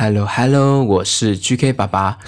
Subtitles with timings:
[0.00, 2.18] Hello Hello，我是 GK 爸爸，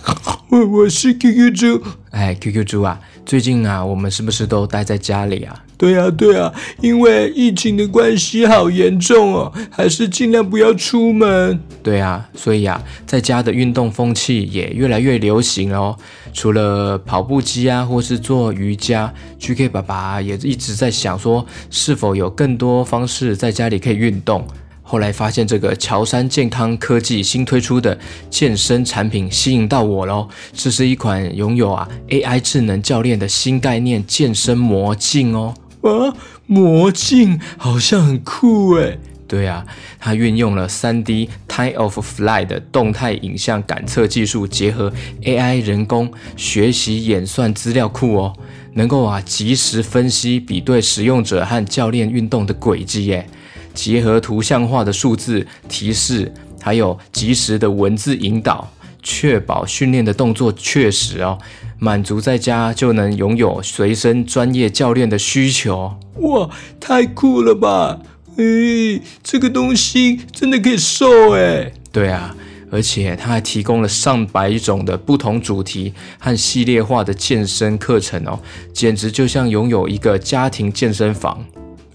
[0.48, 1.80] 我 我是 QQ 猪。
[2.10, 5.54] 哎，QQ 猪啊，最近啊，我们是不是都待在家里啊？
[5.78, 6.52] 对啊对啊，
[6.82, 11.60] 因为疫情的关系好严重哦，还是尽量不要出门。
[11.80, 15.96] 对啊，所以啊，在家的运动风气也越来越流行哦。
[16.32, 24.44] 除了跑步机啊，或是做瑜伽，GK 爸爸也一直在想说，是否有更多方式在家里可以运动。
[24.90, 27.96] 后来发现这个乔山健康科技新推出的
[28.28, 35.54] 健身产品吸引到我喽，这是一款拥有啊 AI 智能教练的新概念健身魔镜哦。
[35.82, 36.12] 啊，
[36.46, 38.98] 魔镜好像很酷诶。
[39.28, 39.64] 对啊，
[40.00, 48.32] 它运用了 3D Time of Flight 的动态影像感测技术，结合 AI 人工学习演算资料库哦，
[48.74, 53.24] 能够啊及时分析比对使用者和教练运动的轨迹耶。
[53.74, 58.70] 结合图像化的数字提示，还有及时的文字引导，
[59.02, 61.38] 确保训练的动作确实哦，
[61.78, 65.94] 满足在家就能拥有随身专业教练的需求。
[66.16, 68.00] 哇，太酷了吧！
[68.36, 71.72] 诶，这个东西真的可以瘦诶。
[71.92, 72.34] 对啊，
[72.70, 78.38] 而且它还提供了上百种的不同主题和系列化的健身课程哦，
[78.72, 81.44] 简直就像拥有一个家庭健身房。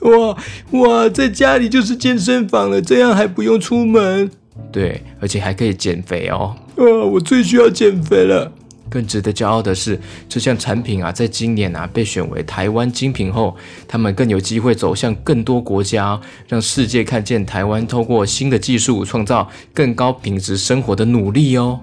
[0.05, 0.37] 哇
[0.71, 4.29] 哇，在家里就是健身房了，这样还不用出门。
[4.71, 6.55] 对，而且还可以减肥哦。
[6.77, 8.51] 哇，我最需要减肥了。
[8.87, 21.79] 更值得骄傲的是，这项产品啊，在今年啊被选为台湾精品后，他们更有机会走向更多国家，让世界看见台湾透过新的技术创造更高品质生活的努力哦。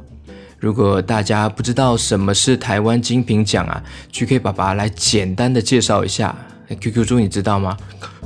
[0.61, 6.35] 如果大家不知道什么是台湾精品奖啊，GK 爸爸来简单的介绍一下。
[6.81, 7.77] QQ 猪，你知道吗？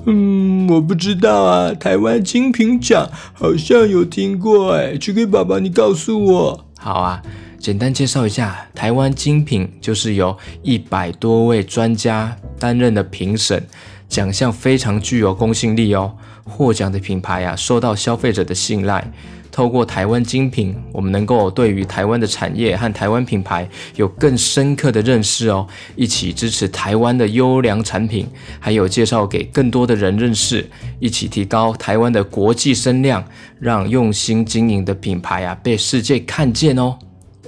[0.06, 1.74] 嗯，我不知道啊。
[1.74, 6.66] 台湾精品奖好像有听过哎，GK 爸爸，你告诉我。
[6.78, 7.20] 好啊，
[7.58, 13.66] 简单介绍一下，台湾精品就是由一百多位专家担任的评审，
[14.08, 16.14] 奖项非常具有公信力哦。
[16.44, 19.12] 获奖的品牌啊，受到消费者的信赖。
[19.56, 28.28] 透过台湾精品，我们能够对于台湾的产业和台湾品牌有更深刻的认识哦，一起支持台湾的优良产品，
[28.60, 30.68] 还有介绍给更多的人认识，
[30.98, 33.24] 一起提高台湾的国际声量，
[33.58, 36.98] 让用心经营的品牌啊被世界看见哦。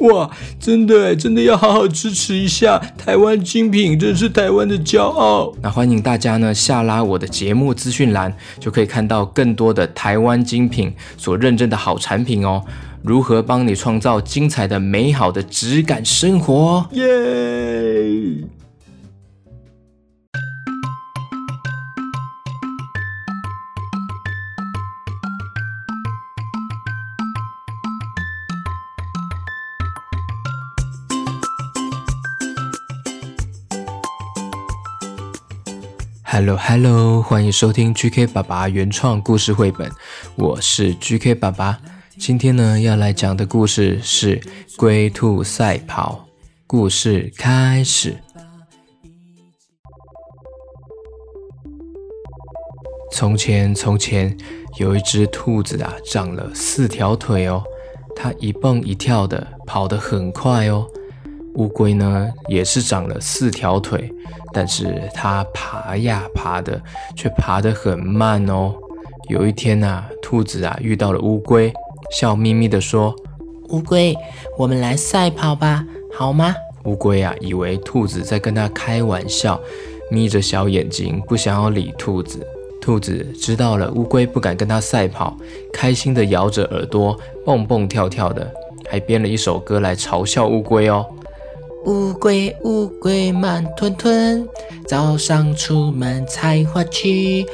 [0.01, 5.53] 哇，真的，真的要好好支持一下台湾精品，真是台湾的骄傲。
[5.61, 12.63] 那欢迎大家呢下拉我的节目资讯栏，就可以看到更多的台湾精品所认证的好产品哦，
[13.03, 16.87] 如何帮你创造精彩的美好的质感生活？
[16.93, 17.05] 耶
[36.39, 39.91] ！Hello，Hello，欢迎收听 GK 爸爸原创故事绘本，
[40.37, 41.81] 我是 GK 爸爸。
[42.17, 44.39] 今天呢，要来讲的故事是
[44.77, 46.29] 《龟兔赛跑》。
[46.65, 48.19] 故事开始。
[53.13, 54.39] 从前，从前
[54.79, 57.65] 有一只兔子啊，长了四条腿哦，
[58.15, 60.87] 它一蹦一跳的，跑得很快哦。
[61.59, 64.09] 乌龟呢，也是长了四条腿，
[64.53, 66.81] 但是它爬呀爬的，
[67.17, 68.73] 却爬得很慢哦。
[69.29, 71.73] 有一天啊，兔子啊遇到了乌龟，
[72.13, 73.13] 笑眯眯地说
[73.71, 74.17] ：“乌龟，
[74.57, 75.85] 我们来赛跑吧，
[76.17, 76.55] 好吗？”
[76.87, 79.61] 乌龟啊，以为兔子在跟它开玩笑，
[80.13, 82.47] 眯着小眼睛，不想要理兔子。
[82.81, 85.37] 兔子知道了乌龟不敢跟它赛跑，
[85.73, 88.49] 开心地摇着耳朵，蹦蹦跳跳的，
[88.89, 91.05] 还编了一首歌来嘲笑乌龟哦。
[91.89, 94.47] 乌龟乌龟慢吞吞，
[94.87, 97.47] 早上出门采花去。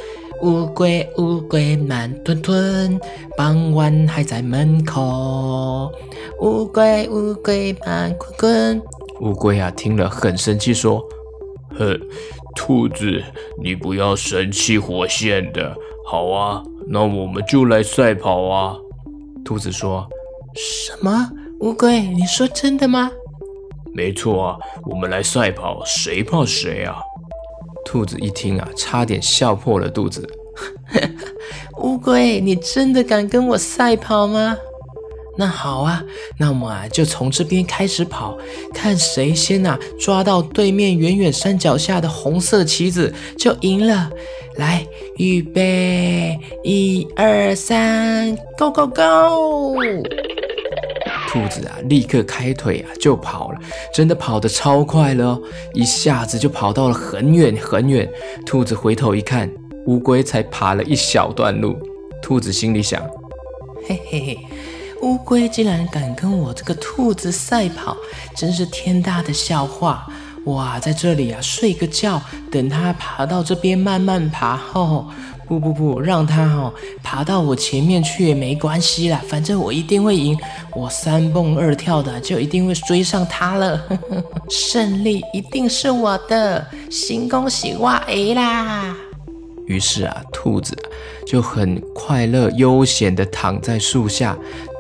[0.43, 3.01] 乌龟乌龟慢吞吞，
[3.37, 5.89] 傍晚还在门口。
[6.41, 8.83] 乌龟乌龟慢吞吞。
[9.21, 11.01] 乌龟啊，听了很生气，说
[11.79, 11.97] ：“哼，
[12.57, 13.23] 兔子，
[13.63, 15.77] 你不要神气活现的。
[16.09, 18.75] 好啊，那我们就来赛跑啊。”
[19.45, 20.09] 兔子说
[20.57, 21.31] ：“什么？
[21.61, 23.13] 乌龟，你说真的吗？”
[23.95, 26.97] 没错啊，我们来赛跑，谁怕谁啊？
[27.85, 30.29] 兔子一听啊，差点笑破了肚子。
[31.79, 34.57] 乌龟，你真的敢跟我赛跑吗？
[35.37, 36.03] 那好啊，
[36.39, 38.37] 那我们啊就从这边开始跑，
[38.73, 44.11] 看谁先啊抓到对面远远山脚下的红色旗子就赢了。
[44.57, 44.87] 来，
[45.17, 49.77] 预备，一二三，Go Go Go！
[51.35, 53.59] 兔子啊，立刻开腿啊就跑了，
[53.93, 55.43] 真的跑得超快了哦，
[55.73, 58.09] 一下子就跑到了很远很远。
[58.47, 59.51] 兔子回头一看，
[59.87, 61.77] 乌龟才爬了一小段路。
[62.23, 63.03] 兔子心里想：
[63.89, 64.39] 嘿嘿嘿，
[65.03, 67.97] 乌龟竟然敢跟我这个兔子赛跑，
[68.37, 70.07] 真是天大的笑话！
[70.45, 72.21] 哇，在这里啊睡个觉，
[72.51, 74.57] 等它爬到这边慢慢爬。
[74.57, 75.07] 吼！
[75.47, 80.35] 不不不，让它哦爬到我前面去也没关系啦，反正我一定会赢，
[80.75, 88.97] 我三蹦二跳的就一定会追上它了，呵呵，胜利一定是我的，新恭喜哇哎啦！
[89.67, 90.75] 于是啊，兔子
[91.27, 94.35] 就很快乐悠闲地躺在树下，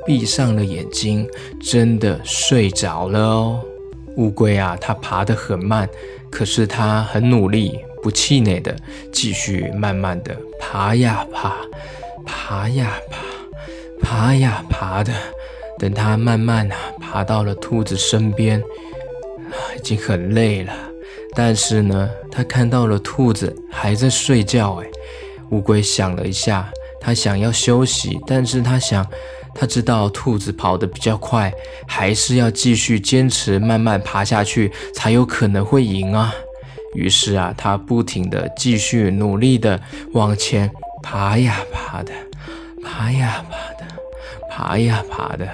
[0.06, 1.28] 闭上了眼睛，
[1.60, 3.60] 真的睡着了哦。
[4.16, 5.88] 乌龟啊，它爬得很慢，
[6.30, 7.80] 可是它很努力。
[8.02, 8.76] 不气馁的
[9.10, 11.56] 继续慢慢的爬呀爬，
[12.26, 13.22] 爬呀爬，
[14.02, 15.10] 爬呀爬的。
[15.78, 18.62] 等它慢慢啊爬到了兔子身边，
[19.74, 20.74] 已经很累了。
[21.34, 24.74] 但是呢，它看到了兔子还在睡觉。
[24.82, 24.86] 哎，
[25.48, 26.70] 乌龟想了一下，
[27.00, 29.02] 它想要休息，但是它想，
[29.54, 31.52] 他知道兔子跑得比较快，
[31.86, 36.34] 还是要继续坚持慢慢爬下去，才有可能会赢啊。
[36.94, 39.80] 于是啊，他不停地继续努力地
[40.12, 40.70] 往前
[41.02, 42.12] 爬呀爬的，
[42.82, 43.86] 爬呀爬的，
[44.50, 45.48] 爬呀爬的。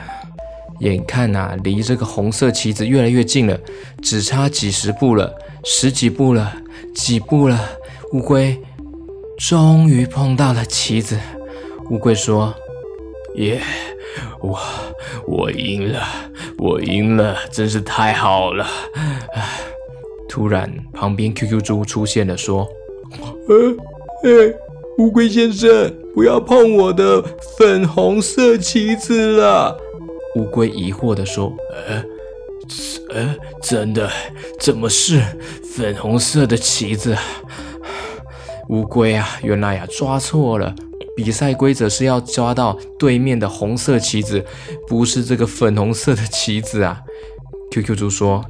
[0.81, 3.59] 眼看啊，离这个红色旗子越来越近了，
[4.03, 5.31] 只差几十步了，
[5.63, 6.55] 十几步了，
[6.95, 7.61] 几步了。
[8.13, 8.59] 乌龟
[9.39, 11.19] 终于碰到了旗子。
[11.91, 12.55] 乌龟说
[13.37, 13.61] ：“耶，
[14.41, 14.59] 我
[15.27, 16.03] 我赢了，
[16.59, 18.67] 我赢了，真是太好了。”
[20.29, 22.69] 突然，旁边 QQ 猪出现了，说
[23.49, 23.71] ：“呃，
[24.25, 24.55] 哎，
[24.99, 27.23] 乌龟先生，不要碰我的
[27.57, 29.77] 粉红色旗子了。”
[30.37, 31.53] 乌龟疑惑地说
[31.89, 32.05] ：“呃，
[33.11, 34.09] 呃，真的，
[34.61, 35.21] 怎么是
[35.75, 37.17] 粉红色的旗子？”
[38.71, 40.73] 乌龟啊，原来呀、啊、抓错了，
[41.23, 44.45] 比赛规则是要抓到对面的红色棋子，
[44.89, 47.03] 不是这个粉红色的棋子啊。
[47.71, 48.45] QQ 猪说。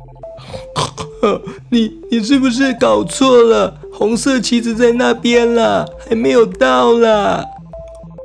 [1.71, 3.79] 你你是不是搞错了？
[3.93, 7.45] 红色棋子在那边啦，还没有到啦。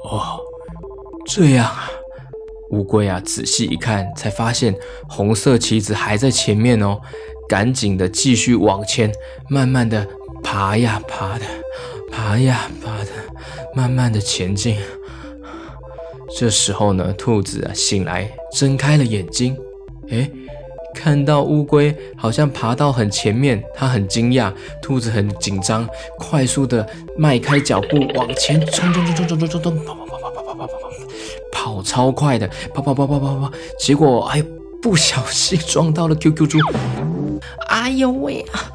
[0.06, 0.39] 哦，
[1.27, 1.89] 这样啊。
[2.71, 4.74] 乌龟啊，仔细一看，才发现
[5.09, 7.00] 红色棋子还在前面哦。
[7.47, 9.12] 赶紧的继续往前，
[9.50, 10.07] 慢慢的
[10.42, 11.45] 爬呀爬的，
[12.12, 13.12] 爬呀爬的，
[13.75, 14.77] 慢慢的前进。
[16.38, 19.56] 这时候呢，兔子啊醒来，睁开了眼睛，
[20.10, 20.30] 诶
[20.94, 24.51] 看到乌龟好像爬到很前面，它很惊讶，
[24.81, 25.88] 兔子很紧张，
[26.18, 26.88] 快速的
[27.18, 30.81] 迈开脚步往前冲冲冲冲冲冲冲冲，跑跑跑跑跑跑跑跑跑，
[31.51, 34.44] 跑超快的，跑跑跑跑跑跑，结果哎，
[34.81, 36.57] 不小心撞到了 QQ 猪，
[37.68, 38.71] 哎呦喂啊，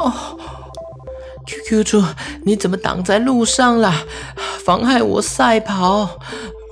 [0.00, 0.12] 哦
[1.46, 2.02] ，QQ 猪
[2.44, 3.92] 你怎么挡在路上了，
[4.64, 6.18] 妨害我赛跑？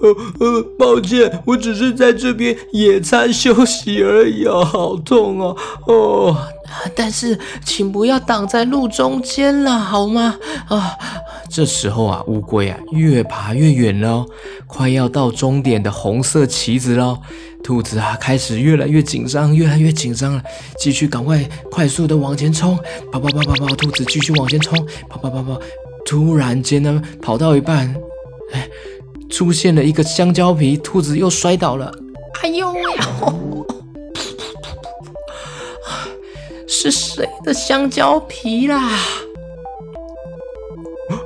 [0.02, 0.08] 呃
[0.40, 6.36] 呃，抱歉，我只是在这边野餐休息而已啊，好痛哦哦！
[6.96, 10.36] 但是请不要挡在路中间了，好吗？
[10.68, 10.96] 啊，
[11.52, 14.24] 这时候啊，乌龟啊越爬越远了，
[14.66, 17.18] 快要到终点的红色旗子喽。
[17.62, 20.42] 兔子啊开始越来越紧张，越来越紧张了，
[20.78, 22.76] 继续赶快快速的往前冲，
[23.12, 24.74] 跑跑跑跑跑，兔子继续往前冲，
[25.08, 25.60] 跑跑跑跑，
[26.06, 27.94] 突然间呢，跑到一半，
[28.52, 28.66] 哎。
[29.30, 31.90] 出现了一个香蕉皮，兔子又摔倒了。
[32.42, 32.82] 哎呦喂！
[36.68, 38.90] 是谁的香蕉皮啦？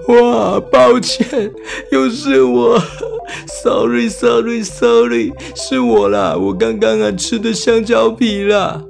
[0.09, 1.51] 哇，抱歉，
[1.91, 2.81] 又是我，
[3.63, 8.83] sorry，sorry，sorry，是我啦，我刚刚啊吃的香蕉皮啦。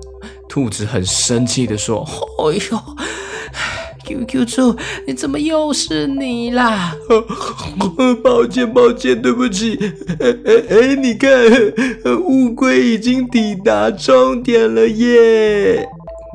[0.48, 2.06] 兔子很生气的说
[2.38, 2.78] ：“哎呦！”
[4.06, 6.94] QQ 猪，你怎么又是你啦？
[8.22, 9.76] 抱歉，抱歉，对不起。
[10.20, 11.28] 哎哎哎，你看，
[12.22, 15.84] 乌龟已经抵达终点了耶！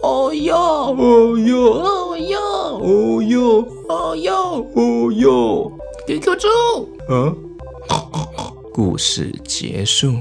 [0.00, 2.38] 哦哟，哦哟，哦哟，
[2.80, 5.72] 哦哟，哦哟，哦哟
[6.06, 6.48] ，QQ 猪，
[7.08, 7.34] 啊，
[8.72, 10.14] 故事结束。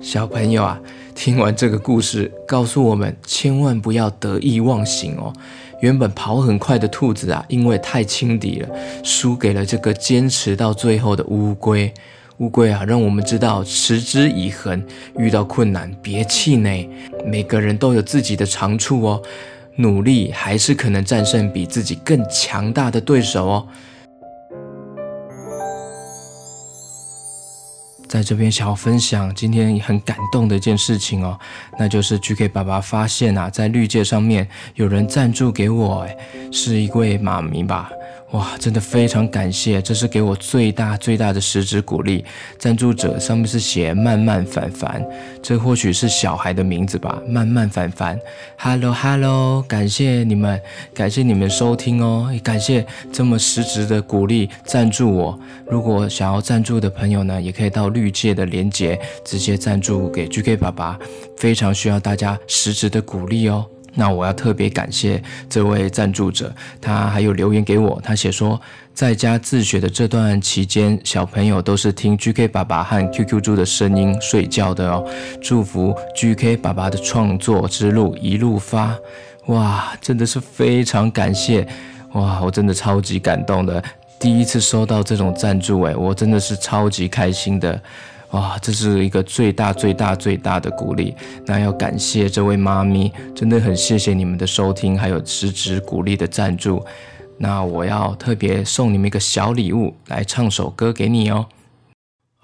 [0.00, 0.78] 小朋友啊，
[1.14, 5.32] 听完这个故事，告诉我们千万不要得意忘形哦。
[5.80, 8.68] 原本跑很快的兔子啊，因为太轻敌了，
[9.02, 11.92] 输给了这个坚持到最后的乌龟。
[12.38, 14.84] 乌龟啊，让我们知道持之以恒，
[15.16, 16.88] 遇到困难别气馁。
[17.24, 19.22] 每个人都有自己的长处哦，
[19.76, 23.68] 努力还是可能战胜比自己更强大的对手哦。
[28.08, 31.38] 在这边想要分享今天很感动的一件事情哦，
[31.78, 36.04] 那就是 GK 爸爸发现啊，在绿界上面有人赞助给我，
[36.50, 37.90] 是一位妈咪吧。
[38.34, 42.24] 哇，真的非常感谢，这是给我最大最大的实质鼓励。
[42.58, 45.00] 赞助者上面是写“慢慢凡凡”，
[45.40, 47.22] 这或许是小孩的名字吧。
[47.28, 48.18] 慢慢凡凡
[48.58, 50.60] ，Hello Hello，感谢你们，
[50.92, 55.38] 感谢你们收听哦，也感谢这么实质的鼓励赞助我。
[55.70, 60.98] 如果想要赞助的朋友呢，也可以到绿界的连结直接赞助给 GK 爸爸，
[61.36, 63.64] 非常需要大家实质的鼓励哦。
[63.94, 68.60] 那我要特别感谢这位赞助者，他还有留言给我，他写说，
[68.92, 75.08] 在家自学的这段期间，小朋友都是听 GK 爸爸和 QQ 猪的声音睡觉的哦。
[75.40, 78.96] 祝福 GK 爸爸的创作之路一路发，
[79.46, 81.66] 哇，真的是非常感谢，
[82.12, 83.82] 哇，我真的超级感动的，
[84.18, 87.80] 第一次收到这种赞助，诶，我真的是超级开心的。
[88.30, 91.14] 哇，这是一个最大最大最大的鼓励。
[91.46, 96.84] 那要感谢这位妈咪，真的很谢谢你们的收听，还有支持鼓励的赞助。
[97.38, 101.46] 那我要特别送你们一个小礼物，来唱首歌给你哦。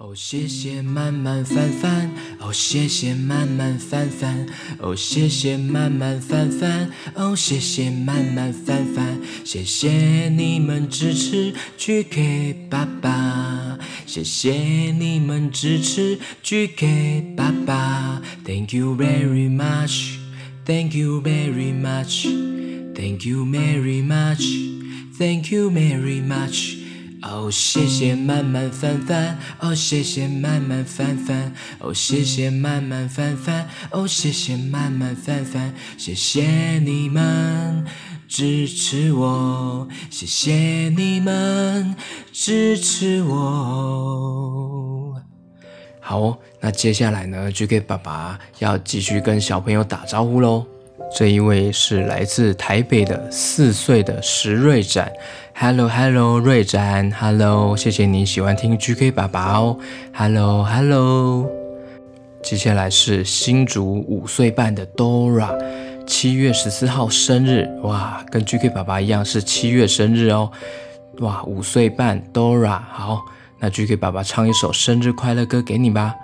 [0.03, 4.47] 哦，谢谢慢慢翻翻，哦，谢谢慢慢翻翻，
[4.79, 13.77] 哦，谢谢慢慢翻翻，哦，谢谢慢慢翻翻，谢谢你们支持 GK 爸爸，
[14.07, 14.51] 谢谢
[14.91, 26.80] 你们支持 GK 爸爸，Thank you very much，Thank you very much，Thank you very much，Thank you very much。
[27.21, 37.85] 哦，谢谢慢慢翻翻，哦，谢谢慢慢翻翻，哦，谢谢慢慢翻翻，哦，谢谢慢慢翻翻，谢谢你们
[38.27, 41.95] 支持我，谢谢你们
[42.31, 45.21] 支持我。
[45.99, 50.65] 好哦，那接下来呢，GK 爸爸要继续跟小朋友打招呼喽。
[51.13, 55.11] 这一位是来自台北的四岁的石瑞展
[55.53, 59.77] ，Hello Hello，瑞展，Hello，谢谢你喜欢听 GK 爸爸哦
[60.13, 61.51] ，Hello Hello。
[62.41, 65.53] 接下来是新竹五岁半的 Dora，
[66.07, 70.49] 七月十四号生日，哇，跟 GK 爸爸一样是七月生日哦，
[71.19, 73.21] 哇，五岁半 Dora，好，
[73.59, 76.15] 那 GK 爸爸唱一首生日快乐歌给你吧。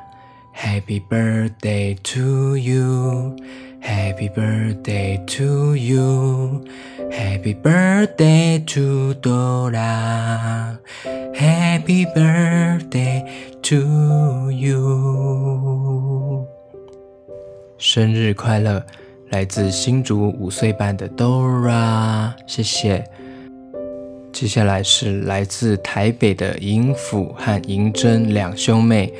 [0.58, 3.36] ，Happy birthday to you。
[3.80, 6.66] Happy birthday to you,
[7.12, 10.80] Happy birthday to Dora,
[11.34, 13.24] Happy birthday
[13.62, 16.48] to you。
[17.78, 18.84] 生日快乐，
[19.30, 23.06] 来自新竹五岁半的 Dora，谢谢。
[24.34, 29.14] 接下来是来自台北的银甫和银珍两兄妹。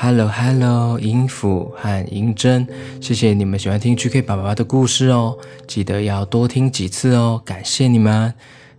[0.00, 2.64] Hello，Hello，银甫和银针，
[3.00, 5.36] 谢谢你们喜欢听 GK 爸爸的故事哦，
[5.66, 8.32] 记得要多听几次哦，感谢你们。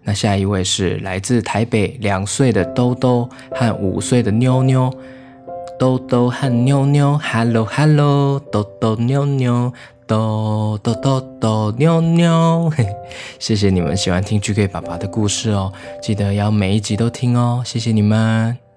[0.04, 4.90] 那下一位是来自台北两岁的兜兜和五岁的妞妞，
[5.78, 9.74] 兜兜和妞妞，Hello，Hello，兜兜妞妞，
[10.08, 12.72] 兜兜兜兜妞妞，
[13.38, 18.69] 谢谢你们喜欢听 GK 爸爸的故事哦，记得要每一集都听哦，谢谢你们。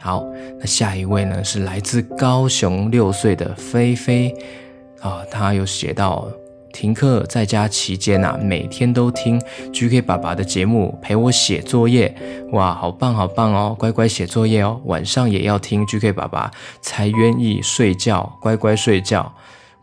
[0.00, 0.24] 好，
[0.58, 4.34] 那下一位呢，是来自高雄六岁的菲菲
[5.00, 6.26] 啊，他有写到
[6.72, 9.38] 停课在家期间啊，每天都听
[9.72, 12.14] GK 爸爸的节目陪我写作业，
[12.52, 19.30] 哇，好棒好棒哦，乖乖写作业哦，晚上也要听 GK 爸爸才愿意睡觉，乖乖睡觉。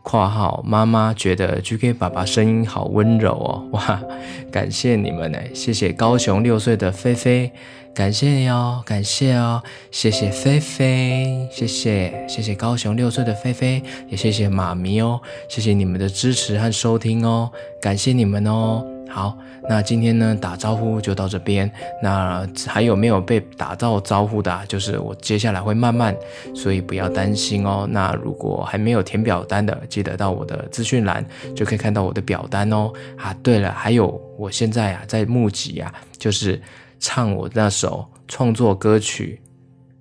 [0.02, 4.00] 括号妈妈觉得 GK 爸爸声音好温柔哦，哇，
[4.50, 7.52] 感谢你们呢，谢谢高雄六岁的菲菲。
[7.98, 17.50] 感谢哟，感谢哦，谢谢菲菲，谢谢谢谢高雄六岁的菲菲，也谢谢妈咪哦，谢谢你们的支持和收听哦，
[17.82, 18.86] 感谢你们哦。
[19.10, 19.36] 好，
[19.68, 21.68] 那今天呢，打招呼就到这边。
[22.00, 24.64] 那还有没有被打到招呼的啊？
[24.68, 26.14] 就是我接下来会慢慢，
[26.54, 27.84] 所以不要担心哦。
[27.90, 31.26] 那如果还没有填表单的，记得到我的资讯栏
[31.56, 32.92] 就可以看到我的表单哦。
[33.16, 34.06] 啊，对了，还有
[34.38, 36.62] 我现在啊在募集啊，就是。
[36.98, 39.40] 唱我那首创作歌曲《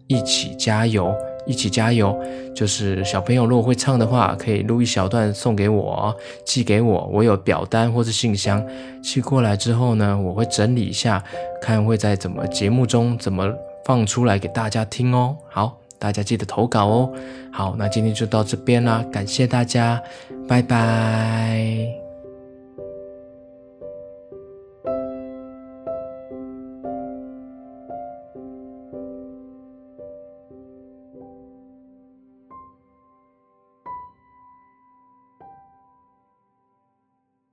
[0.08, 1.06] 一起加油》
[1.46, 2.18] 一起加油。
[2.56, 7.08] 就是小朋友如果会唱的话，可以录一小段送给我，寄给我。
[7.13, 8.66] 我有表单或是信箱，
[9.04, 11.24] 寄过来之后呢，我会整理一下，
[11.62, 13.48] 看会在怎么节目中怎么
[13.86, 15.38] 放出来给大家听哦。
[15.48, 17.13] 好，大家记得投稿哦。
[17.51, 20.01] 好，那今天就到这边啦，感谢大家，
[20.48, 22.07] 拜拜。